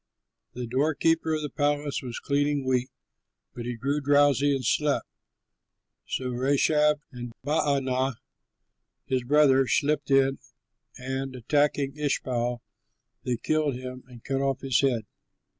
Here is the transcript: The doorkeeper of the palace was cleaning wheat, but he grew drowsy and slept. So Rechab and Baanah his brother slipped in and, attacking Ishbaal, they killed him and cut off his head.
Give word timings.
The 0.53 0.65
doorkeeper 0.65 1.35
of 1.35 1.43
the 1.43 1.49
palace 1.51 2.01
was 2.01 2.17
cleaning 2.19 2.65
wheat, 2.65 2.89
but 3.53 3.65
he 3.67 3.75
grew 3.75 4.01
drowsy 4.01 4.51
and 4.55 4.65
slept. 4.65 5.05
So 6.07 6.29
Rechab 6.29 6.99
and 7.11 7.33
Baanah 7.45 8.15
his 9.05 9.23
brother 9.23 9.67
slipped 9.67 10.09
in 10.09 10.39
and, 10.97 11.35
attacking 11.35 11.99
Ishbaal, 11.99 12.63
they 13.25 13.37
killed 13.37 13.75
him 13.75 14.03
and 14.07 14.23
cut 14.23 14.41
off 14.41 14.61
his 14.61 14.81
head. 14.81 15.03